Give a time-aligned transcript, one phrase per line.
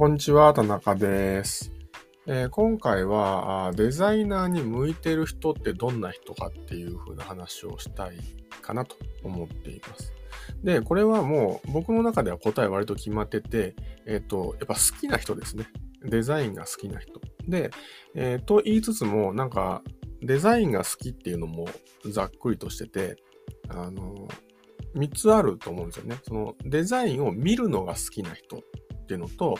[0.00, 1.74] こんにちは、田中です。
[2.26, 8.16] えー、今回はデザイナーに向いてる人ってどんな人かっていう風な話をしたい
[8.62, 10.14] かなと思っています。
[10.64, 13.76] で、これはもう僕の中では答え割と決まってて、
[14.06, 15.66] えっ、ー、と、やっぱ好きな人ですね。
[16.02, 17.20] デザインが好きな人。
[17.46, 17.70] で、
[18.14, 19.82] えー、と言いつつも、なんか
[20.22, 21.66] デザインが好きっていうのも
[22.10, 23.16] ざっくりとしてて、
[23.68, 24.28] あの、
[24.96, 26.18] 3つあると思うんですよね。
[26.26, 28.62] そのデザインを見るのが好きな人
[29.10, 29.58] っていうのと、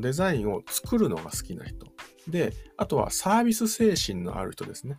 [0.00, 1.86] デザインを作るのが好きな人。
[2.26, 4.98] で、あとはサービス精神のある人ですね。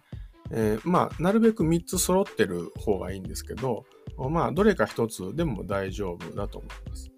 [0.52, 3.86] えー、まあ、なるべく3つ揃ってる方がいいんですけど、
[4.18, 7.12] まあ、どれか1つでも大丈夫だと思います。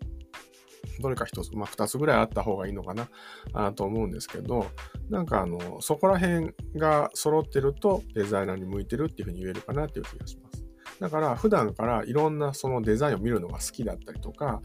[1.00, 3.10] どれか1つ、まあ、2つぐらいあった方がいいのかな
[3.54, 4.68] あと思うんですけど、
[5.10, 10.64] なんかあの、そこら辺が揃ってるとデザイナーに向いてるっていうふうに言えるかなっていう気がします。
[11.00, 14.62] だから普段からいろんなそのデザインを見るのが好きだったりとか、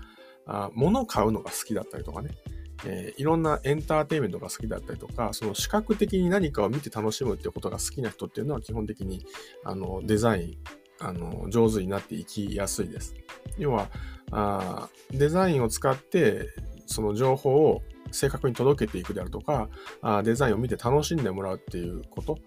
[0.48, 2.30] あ物を買うのが好きだったりとかね、
[2.84, 9.24] えー、いろんなエンターテインメントが好きだったりとか、その視覚的に何かを見て楽しむっていうことが好きな人っていうのは基本的に
[9.64, 10.56] あのデザイン、
[11.00, 13.14] あの上手になっていきやすいです。
[13.58, 13.88] 要は
[14.30, 16.48] あ、デザインを使って
[16.86, 19.68] その情報を正確に届けていくであるとか、
[20.00, 22.38] あデザインを見て楽しんでもらうっていうこと、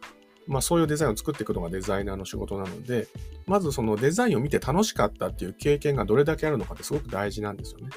[0.47, 3.08] まあそういうデザインを作っていくのがデザイナーの仕事なので、
[3.45, 7.89] まずそのデザインを見て楽しかったっていう経験がどれだけあるのかってすごく大事なんですよね。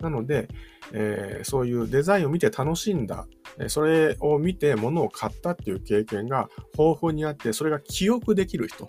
[0.00, 0.48] なので、
[0.92, 3.26] えー、そういうデザインを見て楽しんだ、
[3.68, 6.48] それを見て物を買ったっていう経験が
[6.78, 8.88] 豊富にあって、それが記憶できる人、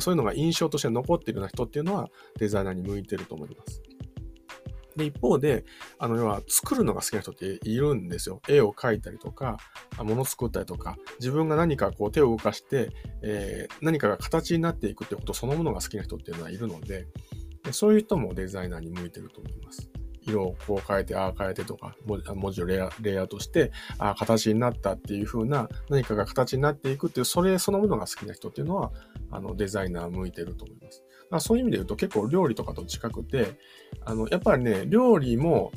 [0.00, 3.82] そういうのが印象として残っているような人っていうのはデザイナーに向いてると思います。
[4.96, 5.64] で、一方で、
[5.98, 8.40] あの、要は作るのが好きな人っているんですよ。
[8.48, 9.58] 絵を描いたりとか、
[10.02, 12.90] 物作ったりとか、自分が何かこう手を動かして、
[13.22, 17.06] えー、何かが形になっていくってことそのものが好きな人っていうのはいるので、
[17.70, 19.90] そういう人もデザイナーに向いてると思います。
[20.26, 28.92] 色をこう変えて、ああ変えてとか、文字をレイアレイアウトして、ああ形になったっていう風な何かが形になっていくっていう、それそのものが好きな人っていうのは、
[29.30, 31.02] あのデザイナー向いてると思います。
[31.30, 33.58] まあ、そういう意味で言うと結構料理とかと近くて、
[34.04, 35.72] あの、やっぱりね、料理も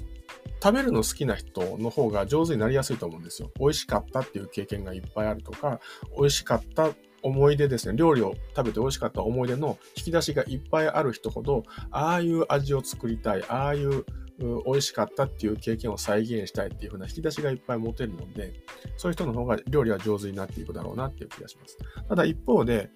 [0.62, 3.52] 食べるの好きな人の方が上手になりやすいと思うんですよ。
[3.60, 5.80] 美味しかったっていう経験がいっぱいあるとか、
[6.18, 6.90] 美味しかった
[7.22, 7.96] 思い出ですね。
[7.96, 14.06] 料理を食べて美味しかった思い出の引き出しがいっぱいある人ほど、ああいう味を作りたい、ああいう
[14.38, 18.54] 美味しかったっていう経験を再現したいっていう風な引き出しがいっぱい持てるので、
[18.98, 21.78] そういう人の方が料理は上手になっていくだろうなっていう気がします。
[22.08, 22.90] ただ一方で、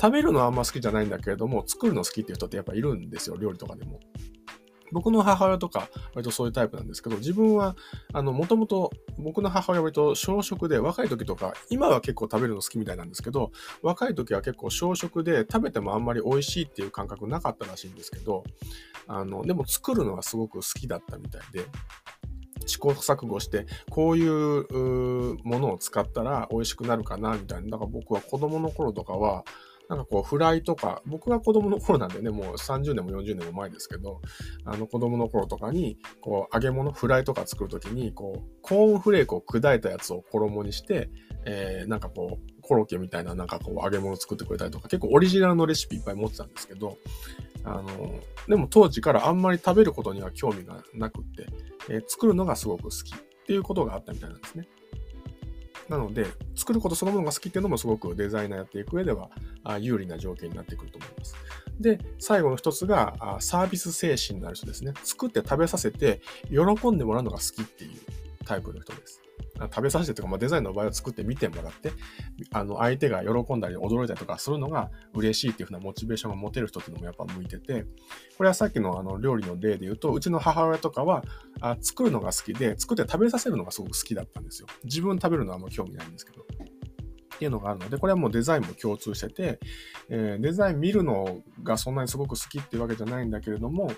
[0.00, 4.00] 食べるのはあんま好きじゃないんだけれども、作るの好きっていう人ってやっぱいるんですよ、料理とかでも。
[4.94, 7.74] 僕の母親とか、割とそういうタイプなんですけど、自分は、
[8.12, 13.50] あの、もともと、僕の母親割と小食で、若い時とか、今は結構食べるの好きみたいなんですけど、
[13.82, 18.44] 若い時は結構小食で、食べてもあんまり美味しいっていう感覚なかったらしいんですけど、
[19.08, 21.66] あの、でも作るのがすごく好きだったみたいで、
[22.66, 27.70] 試行錯誤して、こういうものを使ったら美味しくなるかな、みたいな。
[27.70, 29.44] だから僕は子供の頃とかは、
[29.88, 34.22] なんかこう、フライとか、僕が子供の頃なんでね、もう30年も40年も前ですけど、
[34.64, 41.10] あの子供の頃とかに、こう、揚げ物、フライとか作るときに、こう、コーンフレークを砕いたやつを衣にして、
[41.44, 46.96] えー、なんかこう、コロッケみたいななんかこう、揚げ物作ってくれたりとか、結構オリジナルのレシピいっぱい持ってたんですけど、
[47.64, 51.46] あの、でも当時からあんまり食べることには興味がなくって、
[51.90, 54.66] えー、作るのがすごく好きっていうことがあったみたいなんですね。
[55.88, 59.30] なので、作ることそのものが好きっていうのもすごくデザイナーやっていく上では
[59.80, 61.34] 有利な条件になってくると思います。
[61.80, 64.92] で、最後の一つがサービス精神のある人ですね。
[65.02, 68.00] 作って食べさせて喜んでもらうのが好きっていう
[68.44, 69.20] タイプの人です。
[69.60, 71.92] 食べさせてとか、まあ、デザインの場合を作って見てもらって、
[72.52, 77.84] あの、相手が喜んだり驚いたりとかするのが嬉しいっていうふうなモチベーションが持てる人っていうのもやっぱ向いてて、
[78.36, 81.24] これはさっきのあの料理の例で言うと、うちの母親とかは
[81.60, 84.68] あ作るのが好きで、作って食べさせるのがすごく好きだったんですよ。
[84.84, 86.44] 自分食べるのはあんま興味ないんですけど。
[87.34, 89.58] っていうのがあるので、これはもうデザインも共通してて、
[90.08, 93.90] えー、デザイン見るのがそんなにすごく好きっていうわけじゃないんだけれども、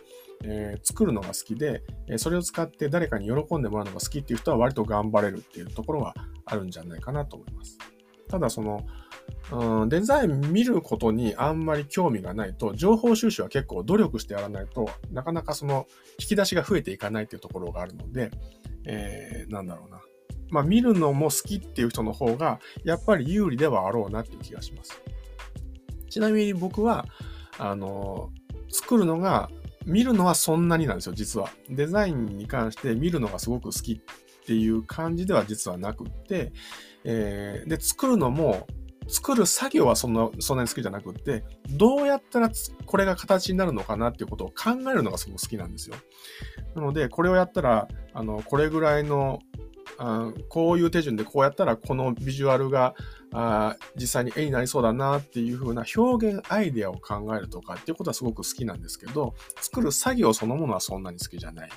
[0.44, 7.78] えー、作るのが好きで、えそれを使って誰かに喜んでもらうのが好きっていう人は割と頑張れるっていうところはあるんじゃないかなと思います。
[8.28, 8.84] ただその、
[9.52, 15.86] うん、デザイン見ることにあんまり興味がないと、情報収集は結構努力してやらないとなかなかその
[16.18, 18.30] 引き出しが増えていかないっていうところがあるので、
[18.84, 20.00] えー、なんだろうな。
[20.50, 25.00] まあ見るのも好きっていう人の方がやっぱり有利ではあろうなっていう気がします。
[26.08, 27.06] ちなみに僕は、
[27.58, 28.30] あの、
[28.70, 29.50] 作るのが
[29.84, 31.50] 見るのはそんなになんですよ、実は。
[31.68, 34.00] デザインに関して見るのがすごく好きっ
[34.46, 36.52] ていう感じでは実はなくって、
[37.04, 38.66] えー、で、作るのも
[39.08, 42.50] 作る作業はそんな、そんなに好きじゃなくって、どうやったら
[42.86, 45.96] これが形になるのかなっていうことを考えるのがすごく好きなんですよ。
[46.74, 49.40] なので、これをやったら、あの、これぐらいの
[49.98, 52.94] あこういう手順でこうやったらこのビジュアルが
[53.32, 61.70] あ実際に絵になりそうだなっていう風な表現アイデアを考えるとかっていうことはすごく好きなんですけど、作る作業そのものはそんなに好きじゃない。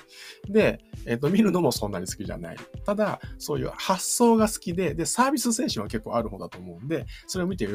[0.48, 2.56] で、えっ、ー、と、見るのもそんなに好きじゃない。
[2.84, 7.74] ただ、そういう発想が好きで、で、サービス精神は結構ある方だと思うんで、それを見て喜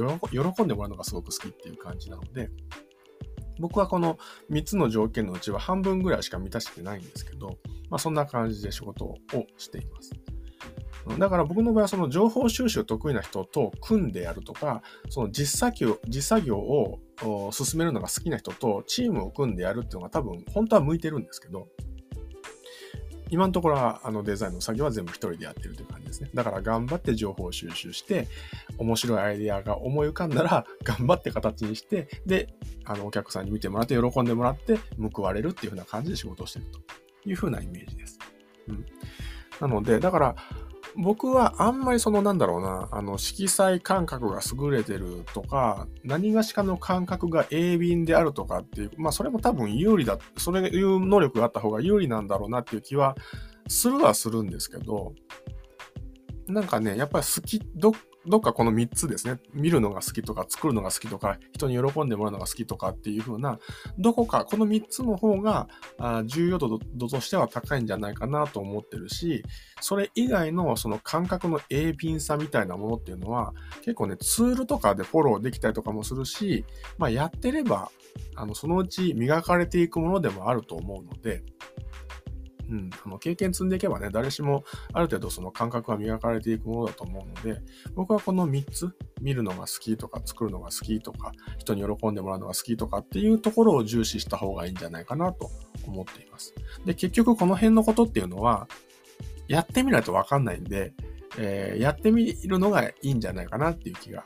[0.64, 2.50] んでもらうのがすごく好きっていう感じなので、
[3.60, 4.18] 僕はこの
[4.52, 7.58] 3つの条件のうちは半分ぐらいしか満たしてないんですけど、
[7.90, 9.18] まあそんな感じで仕事を
[9.58, 10.12] しています。
[11.20, 17.00] だから僕の場合はその情報収集得意な人と組んでやるとか、その実作業実作業を
[17.52, 21.68] 進めるのが好きな人とチームを組んでやるっていうのが多分本当は向いてるんですけど、
[23.30, 26.30] 今のところはあのデザインの作業は全部一人でやってるという感じですね。
[26.34, 28.28] だから頑張って情報収集して、
[28.78, 32.54] 面白いアイディアが思い浮かんだら 頑張って形にして、で、
[32.84, 34.78] あのお客さんに見てもらって喜んでもらって
[35.14, 36.80] 報われるっていう風な感じで仕事をしてると
[37.30, 38.20] いう風なイメージです。
[38.68, 38.86] うん。
[39.60, 40.36] なので、だから、
[40.98, 53.16] 僕はあんまりそのなんだろうな、あの色彩感覚が優れてるとか、何がしかの感覚が鋭敏であるとかっていう、まあそれも多分有利だ、それいう能力があった方が有利なんだろうなっていう気は
[53.68, 55.14] するはするんですけど、
[56.48, 57.92] なんかね、やっぱり好き、ど、
[58.28, 59.40] どっかこの3つですね。
[59.54, 63.60] 見るのが好きとか、作るのが好きとか、人に喜んでもらうのが好きとかっていう風な、
[63.98, 65.68] どこかこの3つの方が
[66.26, 69.44] 重要度としては高いんじゃないかなと思ってるし、
[69.82, 76.66] それ以外のその感覚の鋭敏さみたいなものっていうのは、結構ね、ツールとかでフォローできたりとかもするし、
[76.98, 77.92] まあやってれば、
[78.36, 81.44] あの、そのうち磨かれていくものでもあると思うので、
[82.70, 84.64] うん、あの経験積んでいけばね、誰しも
[84.94, 87.62] ある程度その感覚が磨かれていくものだと思うので、
[87.94, 95.50] 僕はこの3つ、見るのが好きとか、作るのが好きとか、人に喜んでもらうのが好きとかっていうところを重視した方がいいんじゃないかなと
[95.86, 96.54] 思っています。
[96.86, 98.68] で、結局この辺のことっていうのは、
[99.48, 100.94] やってみないとわかんないんで、
[101.38, 104.26] えー、やってみるのがいいんじゃないかなっていう気が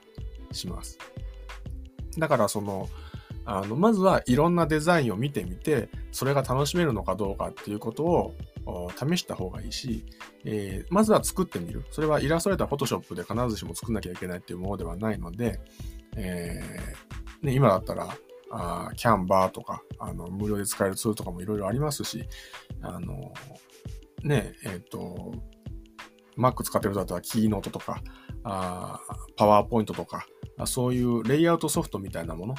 [0.52, 0.98] します。
[2.18, 2.88] だからその、
[3.52, 8.36] あの、まずはいろんなデザインを見てみて、それが楽しめるのかどうかっていうことを
[8.96, 10.06] 試した方がいいし、
[10.46, 11.84] えー、まずは作ってみる。
[11.90, 15.60] それはイラストレーター、フォトショップで必ずしも作んなきゃいけないっていうものではないので、
[16.16, 18.16] えー、ね、今だったら、
[18.52, 22.24] あキャンバーとか、あの、無料で使えるツールとかもいろいろありますし、
[22.84, 23.34] あの、
[24.22, 25.34] ね、えっ、ー、と、
[26.38, 28.00] Mac 使ってる人だったらキーノートとか、
[28.44, 29.00] あ
[29.36, 30.28] パワーポイントとか、
[30.66, 32.56] そういうレイアウトソフトみたいなもの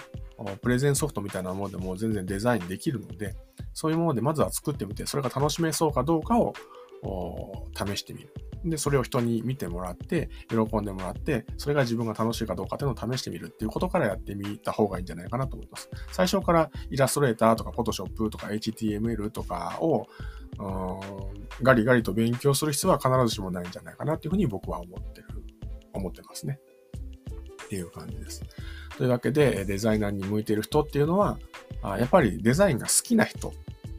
[0.63, 3.35] プレゼンソフトみたいなものでも全然デザインできるので、
[3.73, 6.55] そういうものでまずは作ってみて、それが楽しめそうかどうかを
[7.75, 8.33] 試してみる。
[8.65, 15.89] で、それを人に見てもらって、喜んでもらって、それが自分が楽しいかどうかっていうのを試してみるっていうことからやってみた方がいいんじゃないかなと思います。
[16.13, 20.07] 最初からイラストレーターとか Photoshop とか HTML とかを
[21.63, 25.29] ガリガリと勉強する必要は必ずしもないんじゃないかなっていうふうに僕は思ってる、
[25.95, 26.59] 思ってますね。
[27.65, 28.43] っていう感じです。
[29.01, 31.39] というわけで、デザイナーに向いている人っていうのは、
[31.83, 33.55] やっぱりデザインが好きな人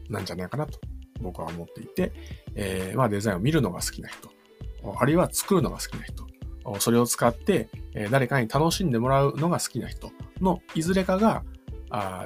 [0.08, 0.78] なんじゃないかなと
[1.20, 2.12] 僕は思っていて、
[2.54, 4.30] えー、まあデザインを見るのが好きな人、
[4.96, 6.24] あるいは作るのが好きな人、
[6.78, 7.68] それを使って
[8.12, 11.42] 誰かに楽しんでもらうのが好きな人のいずれかが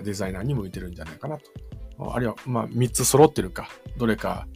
[0.04, 2.12] デザイナーに向いてるんじゃないかなと。
[2.12, 4.46] あるいは、まあ、3つ揃ってるか、どれか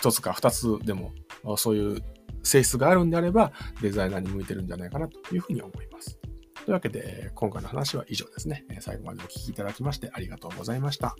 [0.00, 1.10] 1つか2つでも、
[1.56, 2.04] そういう
[2.44, 3.50] 性質があるんであれば、
[3.82, 6.20] デザイナーに向いてるんじゃないかなというふうに思います。
[6.64, 8.64] というわけで、今回の話は以上ですね。
[8.80, 11.14] 最後までお聴きいただきましてありがとうございました。